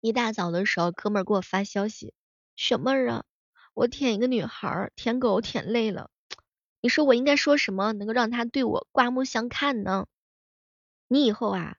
[0.00, 2.14] 一大早的时候，哥们儿给我发消息，
[2.54, 3.24] 小妹儿啊，
[3.74, 6.10] 我舔一个女孩，舔狗舔累了，
[6.80, 10.06] 你说我应该说什么能够让她对我刮目相看呢？
[11.08, 11.76] 你以后啊，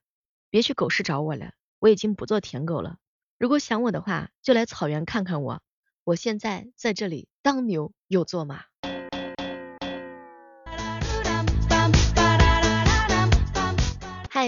[0.50, 2.98] 别去狗市找我了，我已经不做舔狗了。
[3.38, 5.62] 如果想我的话，就来草原看看我，
[6.04, 8.66] 我现在在这里当牛又做马。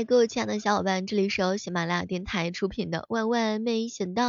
[0.06, 4.24] 各位亲爱的小伙伴，这里是由喜马拉雅电台出品的《万万没想到》。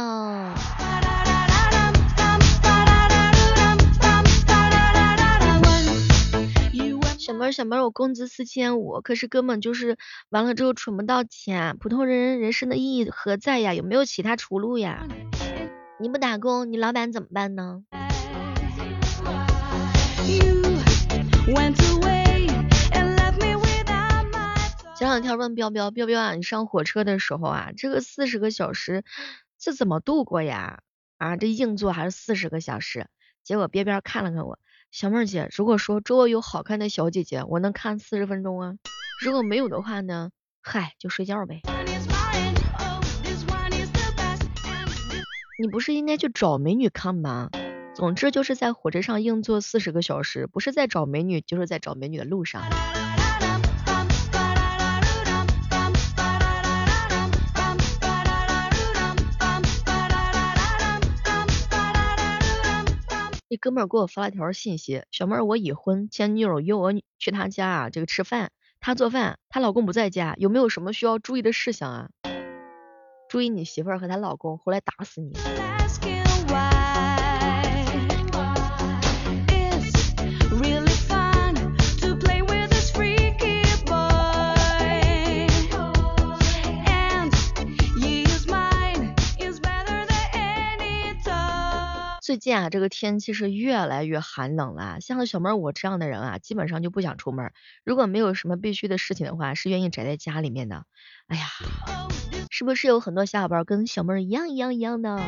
[7.17, 9.97] 小妹儿，小妹儿，我工资四千五，可是根本就是
[10.29, 13.73] 完了之后存不到钱，普通人人生的意义何在呀？
[13.73, 15.07] 有没有其他出路呀？
[15.99, 17.83] 你不打工，你老板怎么办呢？
[25.01, 29.03] 前两天问彪彪，彪彪啊，你上火车的时候啊，这个四十个小时
[29.59, 30.81] 是怎么度过呀？
[31.17, 33.07] 啊，这硬座还是四十个小时？
[33.43, 34.59] 结果边边看了看我，
[34.91, 38.75] 小妹儿姐，如果说周围有好看的小姐姐，我能看四十分钟啊。
[39.25, 40.29] 如果没有的话呢，
[40.61, 41.61] 嗨，就睡觉呗。
[45.59, 47.49] 你不是应该去找美女看吗？
[47.95, 52.61] 总之就是在火车上硬座四十个小时，不是在找美女，就是在找美女的路上。
[63.61, 72.09] 哥们儿给我发了条信息，小妹儿我已婚，前女友约我去他家啊，这个吃饭，他做饭，她老公不在家，有没有什么需要注意的事项啊？
[73.29, 75.33] 注意你媳妇儿和她老公回来打死你。
[92.31, 95.01] 最近啊，这个天气是越来越寒冷了。
[95.01, 97.51] 像小妹儿我这样的人啊，基本上就不想出门。
[97.83, 100.85] 如果没有什么必须的事情的话，是愿意宅在家里面的。
[101.27, 101.43] 哎呀，
[102.49, 105.19] 是不是有很多小伙伴跟小妹儿一样一样一样的？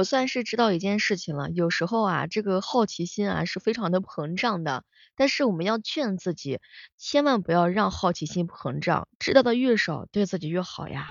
[0.00, 4.82] 我算是知道一件事情了，有时候啊，这个好奇心啊是非常的膨胀的，
[5.14, 6.58] 但是我们要劝自己，
[6.96, 11.10] 千万不要让好奇心膨胀，知道的越少，对自己越好呀。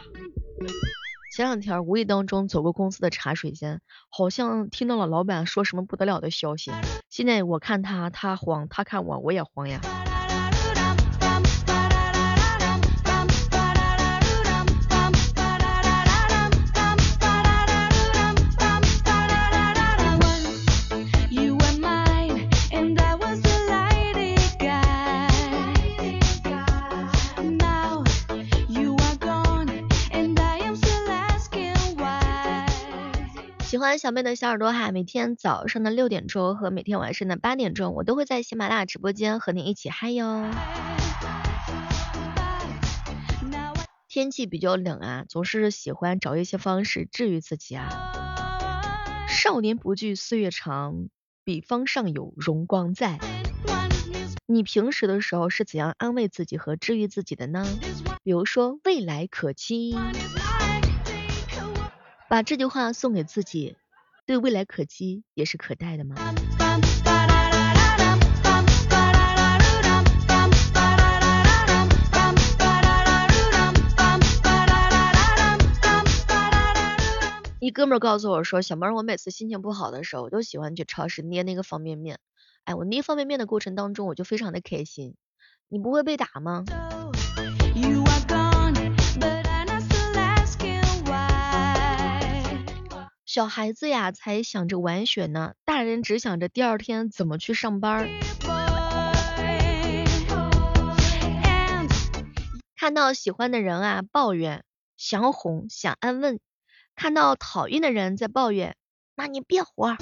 [1.35, 3.79] 前两天无意当中走过公司的茶水间，
[4.09, 6.71] 好像听到了老板说什么不得了的消息，
[7.11, 9.79] 现在我看他，他慌，他看我，我也慌呀。
[33.89, 40.45] 喜欢小妹的小耳朵哈，每天早上的六点钟和每天晚上的八点钟，我都会在喜马拉雅直播间和你一起嗨哟。
[44.07, 47.89] 天气比较冷啊，总是喜欢找一些方式治愈自己啊。
[49.27, 51.09] 少年不惧岁月长，
[51.43, 53.17] 彼方尚有荣光在。
[54.45, 57.65] 你平时的时候是怎样安慰自己和治愈自己的呢？
[58.23, 59.97] 比如说未来可期。
[62.29, 63.75] 把这句话送给自己，
[64.29, 66.13] 对未来可期也是可待的吗？
[77.59, 82.19] 一哥们儿告诉我说，小妹儿，我每次心情不好的时候，我都喜欢去超市捏那个方便面。
[82.65, 85.15] 哎，我捏方便面的过程当中，我就非常的开心。
[85.69, 86.65] 你不会被打吗？
[93.39, 98.09] 小孩子呀，才想着玩雪呢，大人只想着第二天怎么去上班。
[102.75, 104.65] 看到喜欢的人啊，抱怨，
[104.97, 106.39] 想哄，想安慰；
[106.97, 108.75] 看到讨厌的人在抱怨，
[109.15, 109.95] 那你别活。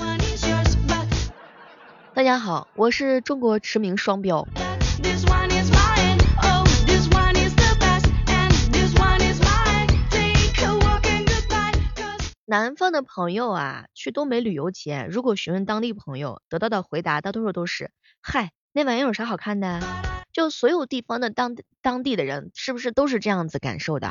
[2.16, 4.48] 大家好，我是中国驰名双标。
[12.50, 17.92] 南方的朋友啊，去东北旅游前，如果询问当地朋友，得到的回答大多数都是：
[18.22, 19.82] 嗨，那玩意有啥好看的？
[20.32, 24.08] 就所有地方的当当地的人，是不是都是这样子感受的？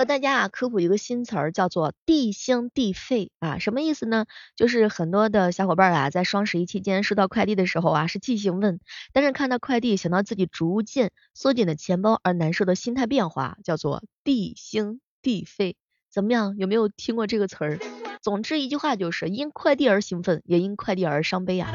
[0.00, 4.24] 和大家啊科普一个新词儿，叫做地兴地废啊，什么意思呢？
[4.56, 8.80] 就是很多的小伙伴啊，在双十一期间收到快递的时候啊，是寄兴问，
[9.12, 15.76] 但是看到快递，想到自己逐渐缩紧的钱包而难受的心态变化，叫做地兴地废。
[16.10, 16.56] 怎么样？
[16.56, 17.78] 有没有听过这个词儿？
[18.22, 21.70] 总之一句话就是，因快递而兴奋，也因快递而伤悲啊。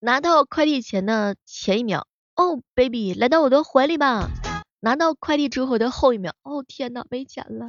[0.00, 2.06] 拿到快递前的前一秒。
[2.36, 4.28] 哦，baby，来到我的怀里吧。
[4.80, 7.66] 拿到快递之后的后一秒，哦天呐，没钱了。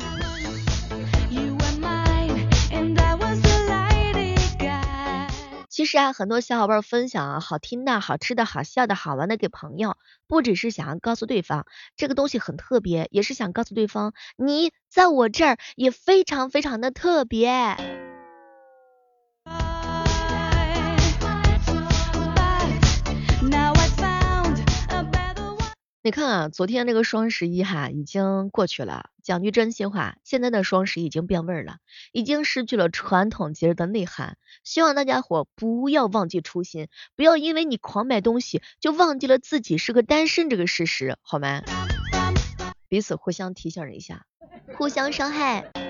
[5.69, 9.96] 其实啊，很多小伙伴分享啊，好听的、好吃的、好笑的、好玩的给朋友，
[10.28, 11.66] 不只是想要告诉对方
[11.96, 18.06] 这个东西很特别，也是想告诉对方你在我这儿也非常非常的特别。
[26.07, 31.80] 你看啊，昨天那个双十一哈已经过去了，讲句真心话，现在的双十一已经变味儿了，
[32.13, 34.38] 已经失去了传统节日的内涵。
[34.63, 36.88] 希望大家伙不要忘记初心，
[37.18, 41.62] 不要因为你狂买东西就忘记了自己是个单身这个事实，好吗？
[42.88, 44.25] 彼此互相提醒一下，
[44.77, 45.87] 互相伤害。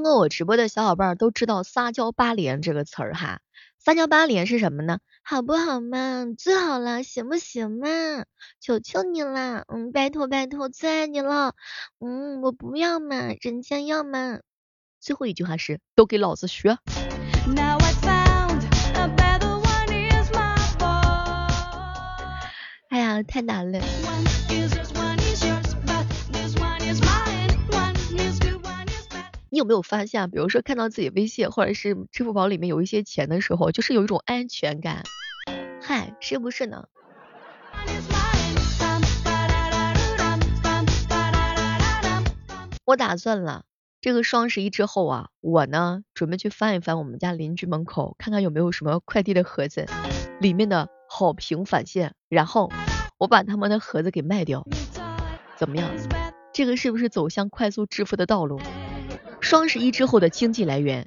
[0.00, 3.40] 听过我直播的小伙伴都知道撒娇八连这个词儿哈，
[3.78, 4.98] 撒娇八连是什么呢？
[5.22, 6.24] 好不好嘛？
[6.38, 7.86] 最好了，行不行嘛？
[8.62, 11.52] 求求你啦，嗯，拜托拜托，最爱你了，
[11.98, 14.38] 嗯，我不要嘛，人家要嘛。
[15.00, 16.78] 最后一句话是，都给老子学。
[22.88, 23.78] 哎呀，太难了。
[29.52, 35.02] 你有没有发现，比如说看到自己微信或者是支付宝里面有一些钱的时候，就是有一种安全感？
[35.82, 36.84] 嗨，是不是呢？
[42.84, 43.64] 我打算了，
[44.00, 49.84] 这个双十一之后啊，我呢准备去翻一翻我们家邻居门口，看看有没有什么快递的盒子，
[50.38, 52.70] 里面的好评返现，然后
[53.18, 54.64] 我把他们的盒子给卖掉，
[55.56, 55.90] 怎么样？
[56.52, 58.60] 这个是不是走向快速致富的道路？
[59.40, 61.04] 双十一之后的经济来源，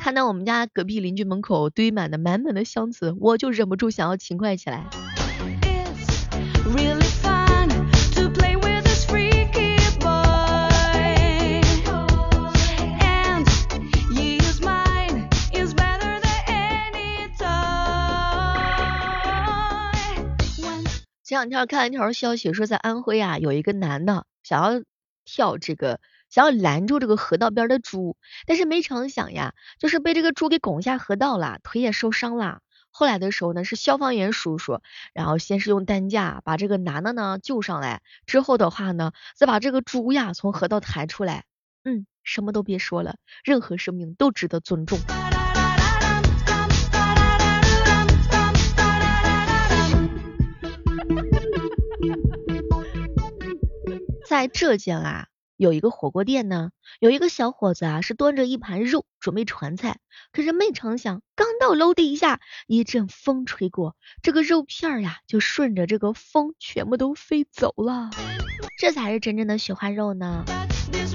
[0.00, 4.88] 看到我们家隔壁邻居门口堆满的满满的箱子，我就忍不住想要勤快起来。
[21.24, 24.82] 前两天看了一条消息，说在安徽啊，有一个男的想要
[25.24, 25.98] 跳这个。
[26.32, 32.60] 想要拦住这个河道边的猪，但是没成想呀，就是被这个猪给拱下河道了，腿也受伤了。
[32.90, 34.80] 后来的时候呢，是消防员叔叔，
[35.12, 41.44] 然后先是用担架把这个男的呢救上来，之后的话呢，再把这个猪呀从河道抬出来。
[41.84, 44.98] 嗯，什么都别说了，任何生命都值得尊重。
[54.26, 55.26] 在浙江啊。
[55.62, 59.98] 有一个火锅店呢，有一个小伙子啊，是端着一盘肉准备传菜，
[60.32, 68.10] 可是没成想，刚到楼底下，一阵风吹过，这个肉片呀就顺着这个风全部都飞走了，
[68.76, 70.44] 这才是真正的雪花肉呢。
[70.90, 71.06] 这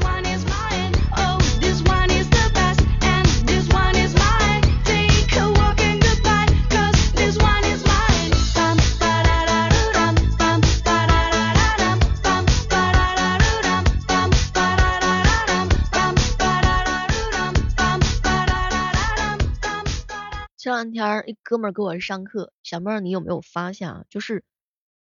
[20.78, 24.06] 两天一哥们儿给我上课，小妹儿你有没有发现啊？
[24.12, 24.44] 就是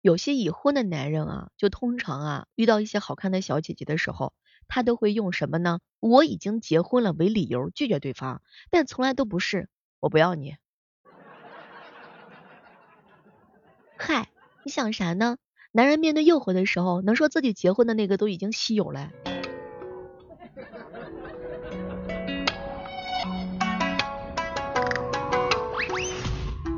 [0.00, 4.32] 有些已婚的男人啊，就通常啊遇到一些好看的小姐姐的时候，
[4.66, 5.80] 他都会用什么呢？
[6.00, 9.68] 我已经结婚了为理由拒绝对方，但从来都不是
[10.00, 10.56] 我不要你。
[13.98, 14.30] 嗨，
[14.64, 15.36] 你想啥呢？
[15.70, 19.10] 男人面对诱惑的时候，能说自己结婚的那个都已经稀有了。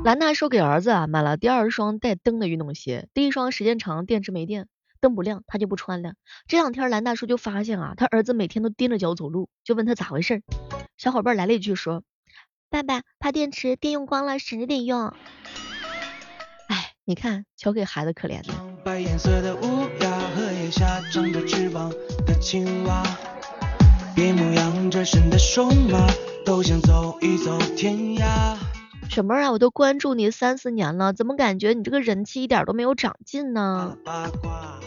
[0.03, 4.67] 兰大叔给儿子啊买了第二双带灯的运动鞋，第一双时间长电池没电，
[4.99, 6.13] 灯不亮，他就不穿了。
[6.47, 10.41] 这两天兰大叔就发现啊，他儿子每天都踮着脚走路，就问他咋回事。
[10.97, 12.01] 小伙伴来了一句说，
[12.71, 15.13] 爸爸怕电池电用光了，省着点用。
[16.67, 18.53] 哎，你看，瞧给孩子可怜的。
[24.15, 26.07] 别牧羊这身的瘦马，
[26.43, 28.70] 都想走一走天涯。
[29.11, 33.97] 小妹儿啊，我都关注你三四年了，怎么感觉你这个人气一点都没有长进呢？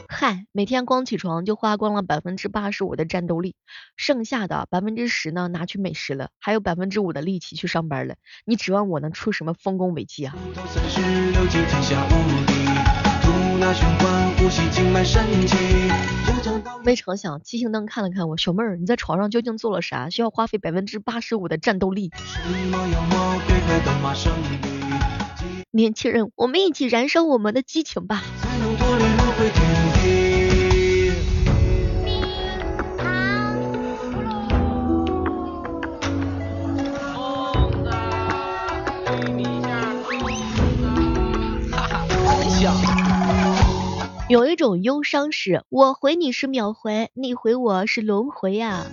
[0.08, 3.54] 嗨，每天光起床就花光了百分之八十五的战斗力，
[3.98, 8.14] 剩下的百分之十呢拿去美食了，还有百分之五的力气去上班了。
[8.46, 10.34] 你指望我能出什么丰功伟绩啊？
[16.84, 20.10] 没成想，七星灯看了看我，小妹儿，你在床上究竟做了啥？
[20.10, 22.10] 需要花费百分之八十五的战斗力。
[25.70, 28.22] 年轻人，我们一起燃烧我们的激情吧。
[44.26, 48.86] 有一种忧伤是，我回你是秒回，你回我是轮回呀。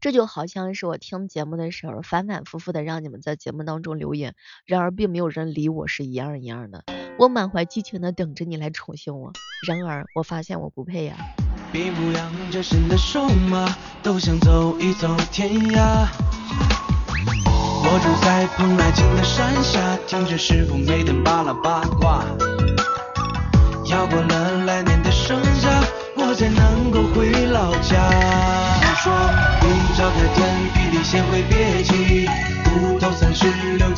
[0.00, 4.34] 这就好像是我听节目的时候，反反复复的让你们在节目当中留言，
[4.66, 6.82] 然而并没有人理我是一样一样的。
[7.20, 9.32] 我满怀激情的等着你来宠幸我，
[9.64, 11.14] 然而我发现我不配呀。
[17.80, 22.24] 我住在蓬莱青的山下，听着师傅每天巴拉八卦。
[23.88, 25.68] 要过了来年的盛夏，
[26.14, 27.96] 我才能够回老家。
[28.80, 29.10] 听说
[29.62, 32.28] 明朝开天辟地，先会别急，
[32.76, 33.46] 五头三十
[33.78, 33.90] 六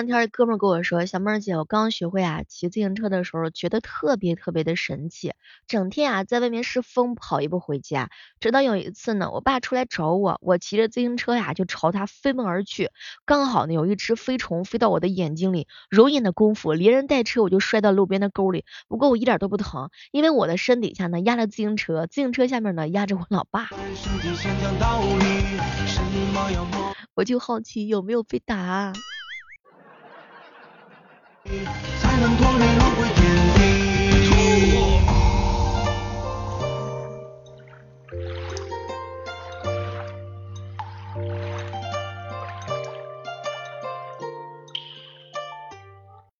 [0.00, 5.34] 两天哥们跟我说，小妹儿姐，我刚学会啊骑自行车的时候，觉得特别特别的神奇，
[5.66, 8.08] 整天啊在外面是疯跑也不回家。
[8.40, 12.88] 直到有一次呢，我爸出来找我，我骑着自行车呀就朝他飞奔而去，
[13.26, 18.64] 刚好呢有一只飞虫飞到我的眼睛里，揉眼的功夫，连人带车我就摔到路边的沟里。
[18.88, 23.68] 不过我一点都不疼，因为我的身底下呢压着自行车，自行车下面呢压着我老爸。
[27.12, 28.94] 我就好奇有没有被打。
[32.00, 33.20] 才能脱离轮回天
[33.54, 33.60] 地。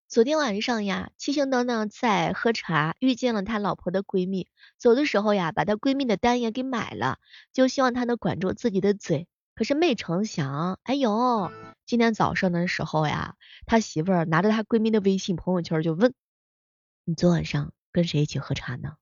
[0.09, 7.19] 昨天晚上呀，七星灯呢在喝茶，遇见了他老婆的闺蜜，走的时候呀，把他闺蜜的单也给买了，
[7.53, 9.29] 就希望他能管住自己的嘴。
[9.61, 11.53] 可是没成想，哎呦！
[11.85, 13.37] 今天早上的时候呀，
[13.67, 16.15] 他媳妇儿拿着他闺蜜的微信朋友圈就问
[17.05, 18.95] ：“你昨晚上跟谁一起喝茶呢？”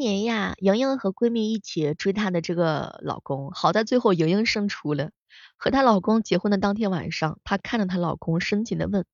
[0.00, 5.10] 年呀，莹莹和闺蜜一起追她的这个老公，好在最后莹莹胜出了。
[5.56, 9.04] 和她老公结婚的当天晚上，她看着她老公，深情的问：“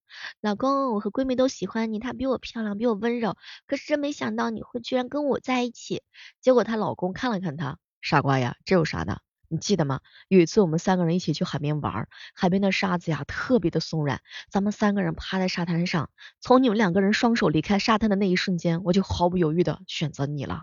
[0.40, 6.02] 老公，我和闺蜜都喜欢你，她比我漂亮，比我温柔，可是真没想到你会居然跟我在一起。”
[6.40, 9.20] 结果她老公看了看她，傻瓜呀，这有啥的？
[9.48, 10.00] 你记得吗？
[10.28, 16.10] 有一次我们三个人一起去海边玩，海边的沙子呀特别的松软，咱们三个人趴在沙滩上，
[16.40, 20.62] 从你们两个人双手离开沙滩的那一瞬间，我就毫不犹豫的选择你了。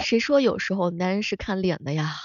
[0.00, 2.16] 谁说有时候男人是看脸的呀？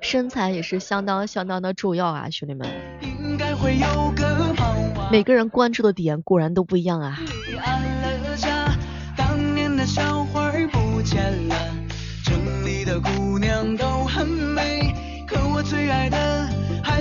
[0.00, 2.68] 身材也是相当相当的重要啊，兄弟们。
[5.10, 7.18] 每个人关注的点果然都不一样啊。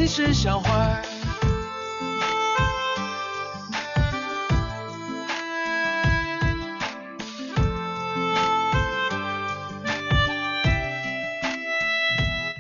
[0.01, 1.00] 还是小花。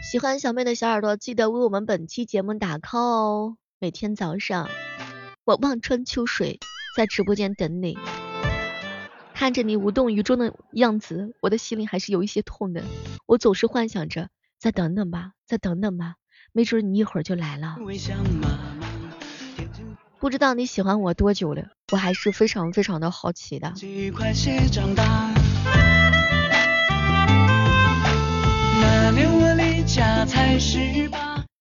[0.03, 3.57] 喜欢小妹的小耳朵，记得为我们本期节目打 call 哦。
[3.79, 4.69] 每天早上，
[5.43, 6.59] 我望穿秋水，
[6.95, 7.97] 在直播间等你。
[9.33, 12.83] 看着你无动于衷的样子，我的心里还是有一些痛的。
[13.25, 14.29] 我总是幻想着，
[14.59, 16.17] 再等等吧，再等等吧，
[16.53, 17.77] 没准你一会儿就来了。
[20.19, 23.73] 不知道你喜欢我多久了，我还是非常非常的好奇的。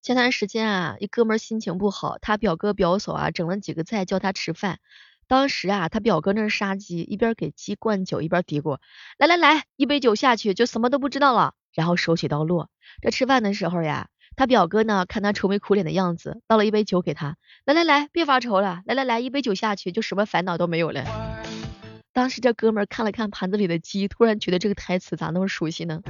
[0.02, 4.78] 前段时间啊，一哥们心情不好，他表哥表嫂啊整了几个菜叫他吃饭。
[5.28, 8.78] 当时啊，他表哥那杀鸡，一边给鸡灌酒，一边嘀咕
[9.16, 12.68] ：“来来来，一杯酒下去，就什么都不知道了。”然后手起刀落。
[13.00, 21.04] 这吃饭的时候呀，他表哥呢看他愁眉苦脸的样子，倒了一杯酒给他，来来来，别发愁了，来来来，一杯酒下去就什么烦恼都没有了。
[22.12, 26.00] 当时这哥们看了看盘子里的鸡，突然觉得这个台词咋那么熟悉呢？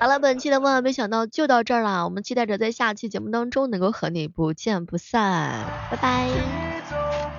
[0.00, 7.31] 好了，本期的万万没想到就到这儿了，我们期待着在下期节目当中能够和你不见不散，拜拜。